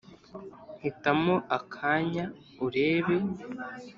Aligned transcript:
hitamo 0.81 1.35
akanya 1.57 2.25
urebe, 2.65 3.17